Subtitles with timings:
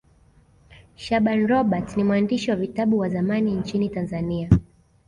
[0.95, 4.49] shaaban robert ni mwandishi wa vitabu wa zamani nchini tanzania